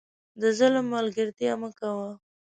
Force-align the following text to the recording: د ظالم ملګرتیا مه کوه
د 0.41 0.43
ظالم 0.57 0.85
ملګرتیا 0.95 1.53
مه 1.61 1.69
کوه 1.79 2.11